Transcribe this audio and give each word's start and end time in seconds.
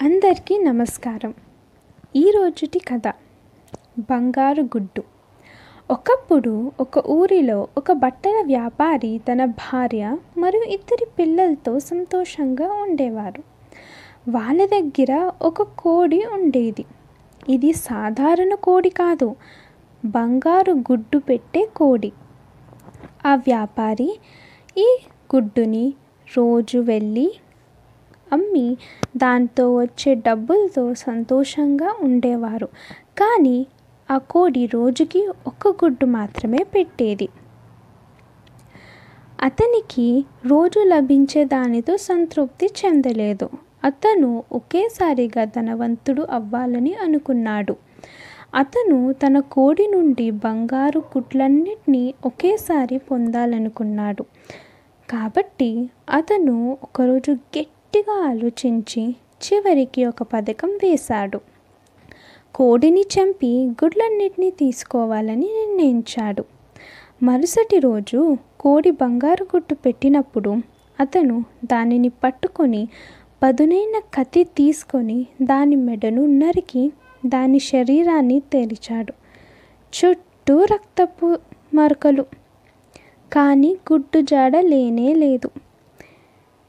అందరికీ 0.00 0.58
నమస్కారం. 0.58 1.34
ఈరోజుటి 2.16 2.78
కథ 2.78 3.02
బంగారు 3.98 4.62
గుడ్డు. 4.62 5.02
ఒకప్పుడు 5.90 6.72
ఒక 6.80 7.10
ఊరిలో 7.10 7.68
ఒక 7.78 7.92
బట్టల 7.92 8.42
వ్యాపారి 8.46 9.20
తన 9.32 9.44
భార్య 9.44 10.16
మరియు 10.38 10.62
ఇద్దరి 10.62 11.06
పిల్లలతో 11.18 11.78
సంతోషంగా 11.78 12.72
ఉండేవారు. 12.72 13.42
వాళ్ళ 14.30 14.66
దగ్గర 14.66 15.30
ఒక 15.42 15.62
కోడి 15.62 16.24
ఉండేది. 16.24 16.84
ఇది 17.48 17.72
సాధారణ 17.72 18.54
కోడి 18.54 18.90
కాదు 18.90 19.36
బంగారు 20.04 20.72
గుడ్డు 20.72 21.18
పెట్టే 21.18 21.68
కోడి. 21.76 22.12
ఆ 23.26 23.34
వ్యాపారి 23.34 24.18
ఈ 24.78 24.98
గుడ్డుని 25.36 25.94
రోజు 26.38 26.78
వెళ్ళి 26.78 27.38
అమ్మి 28.32 28.76
దాంతో 29.16 29.74
వచ్చే 29.74 30.14
డబ్బులతో 30.14 30.94
సంతోషంగా 30.94 31.94
ఉండేవారు. 32.02 32.66
కానీ 33.18 33.66
ఆ 34.10 34.18
కోడి 34.18 34.66
రోజుకి 34.66 35.28
ఒక్క 35.46 35.68
గుడ్డు 35.68 36.06
మాత్రమే 36.06 36.58
పెట్టేది. 36.74 37.28
అతనికి 39.42 40.24
రోజు 40.46 40.80
లభించే 40.80 41.44
దానితో 41.44 41.96
సంతృప్తి 41.96 42.66
చెందలేదు. 42.66 43.50
అతను 43.84 44.44
ఒకేసారిగా 44.52 45.44
ధనవంతుడు 45.44 46.26
అవ్వాలని 46.30 46.94
అనుకున్నాడు. 46.94 47.76
అతను 48.54 49.12
తన 49.12 49.38
కోడి 49.38 49.86
నుండి 49.86 50.30
బంగారు 50.30 50.98
గుడ్లన్నిటినీ 50.98 52.14
ఒకేసారి 52.26 52.98
పొందాలనుకున్నాడు. 52.98 54.24
కాబట్టి 55.10 55.90
అతను 56.10 56.78
ఒకరోజు 56.82 57.36
గట్టిగా 57.88 58.14
ఆలోచించి 58.28 59.02
చివరికి 59.44 60.00
ఒక 60.04 60.22
పథకం 60.22 60.70
వేశాడు. 60.82 61.38
కోడిని 62.54 63.02
చంపి 63.14 63.50
గుడ్లన్నిటినీ 63.80 64.48
తీసుకోవాలని 64.50 65.48
నిర్ణయించాడు. 65.58 66.44
మరుసటి 67.22 67.78
రోజు 67.78 68.20
కోడి 68.60 68.90
బంగారు 68.90 69.44
గుడ్డు 69.44 69.74
పెట్టినప్పుడు 69.74 70.50
అతను 70.98 71.36
దానిని 71.64 72.10
పట్టుకొని 72.24 72.82
పదునైన 73.42 74.02
కత్తి 74.14 74.42
తీసుకొని 74.44 75.18
దాని 75.42 75.78
మెడను 75.86 76.24
నరికి 76.26 76.84
దాని 77.26 77.58
శరీరాన్ని 77.58 78.38
తెరిచాడు 78.52 79.14
చుట్టూ 79.92 80.58
రక్తపు 80.64 81.30
మరకలు. 81.74 82.26
కానీ 83.32 83.72
గుడ్డు 83.92 84.20
జాడ 84.20 84.56
లేనే 84.72 85.08
లేదు. 85.14 85.50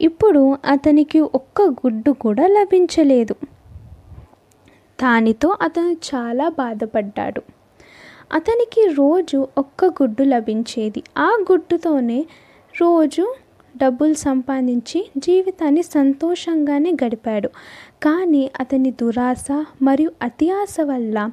ఇప్పుడు 0.01 0.57
అతనికి 0.65 1.19
ఒక్క 1.19 1.61
గుడ్డు 1.61 2.11
కూడా 2.11 2.47
లభించలేదు. 2.47 3.35
దానితో 5.01 5.57
అతను 5.61 5.91
చాలా 6.09 6.49
బాధపడ్డాడు. 6.49 7.41
అతనికి 8.33 8.81
రోజు 8.87 9.47
ఒక్క 9.57 9.85
గుడ్డు 9.85 10.23
లభించేది. 10.23 11.03
ఆ 11.17 11.29
గుడ్డుతోనే 11.51 12.19
రోజు 12.81 13.25
డబ్బులు 13.77 14.13
సంపాదించి 14.13 14.99
జీవితాన్ని 15.17 15.81
సంతోషంగానే 15.81 16.91
గడిపాడు. 17.03 17.49
కానీ 18.03 18.51
అతని 18.59 18.91
దురాశ 18.91 19.45
మరియు 19.81 20.11
అతి 20.21 20.51
ఆశ 20.51 20.75
వల్ల 20.81 21.29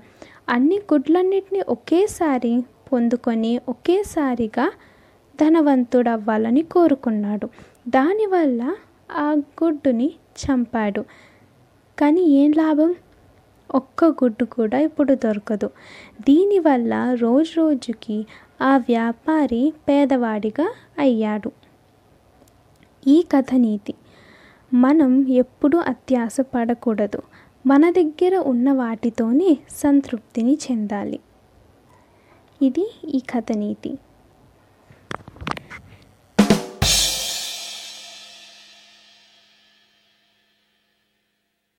అన్ని 0.48 0.78
గుడ్లన్నిటిని 0.92 1.62
ఒకేసారి 1.69 2.64
పొందుకొని 2.92 3.61
ఒకేసారిగా 3.69 4.67
ధనవంతుడు 5.40 6.10
అవ్వాలని 6.10 6.62
కోరుకున్నాడు. 6.62 7.48
దానివల్ల 7.88 8.74
ఆ 9.12 9.36
గుడ్డుని 9.64 10.12
చంపాడు. 10.12 11.00
కానీ 11.98 12.20
ఏం 12.20 12.52
లాభం? 12.56 12.94
ఒక్క 13.75 14.04
గుడ్డు 14.04 14.44
కూడా 14.44 14.78
ఇప్పుడు 14.78 15.14
దొరకదు. 15.14 15.66
దీనివల్ల 16.20 17.16
రోజు 17.19 17.50
రోజుకి 17.56 18.26
ఆ 18.62 18.76
వ్యాపారి 18.76 19.72
పేదవాడిగా 19.88 20.72
అయ్యాడు. 20.98 21.52
ఈ 23.06 23.25
కథ 23.32 23.46
నీతి. 23.56 23.94
మనం 24.75 25.28
ఎప్పుడూ 25.28 25.78
అత్యాశ 25.78 26.36
పడకూడదు. 26.41 27.22
మన 27.66 27.91
దగ్గర 27.91 28.36
ఉన్న 28.36 28.72
వాటితోనే 28.72 29.58
సంతృప్తిని 29.70 30.58
చెందాలి. 30.70 31.20
ఇది 32.62 32.94
ఈ 33.04 33.19
కథ 33.19 33.44
నీతి. 33.54 33.98